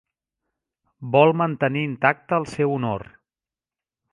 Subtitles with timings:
[1.15, 3.05] Vol mantenir intacte el seu honor.